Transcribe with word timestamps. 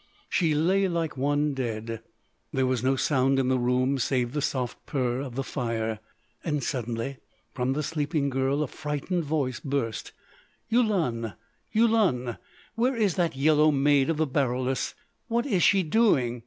She 0.29 0.55
lay 0.55 0.87
like 0.87 1.15
one 1.15 1.53
dead. 1.53 2.01
There 2.51 2.65
was 2.65 2.83
no 2.83 2.95
sound 2.95 3.37
in 3.37 3.49
the 3.49 3.59
room 3.59 3.99
save 3.99 4.33
the 4.33 4.41
soft 4.41 4.83
purr 4.87 5.19
of 5.19 5.35
the 5.35 5.43
fire. 5.43 5.99
Suddenly 6.61 7.17
from 7.53 7.73
the 7.73 7.83
sleeping 7.83 8.31
girl 8.31 8.63
a 8.63 8.67
frightened 8.67 9.25
voice 9.25 9.59
burst: 9.59 10.11
"Yulun! 10.69 11.35
Yulun! 11.71 12.39
Where 12.73 12.95
is 12.95 13.13
that 13.13 13.35
yellow 13.35 13.69
maid 13.69 14.09
of 14.09 14.17
the 14.17 14.25
Baroulass?... 14.25 14.95
What 15.27 15.45
is 15.45 15.61
she 15.61 15.83
doing? 15.83 16.39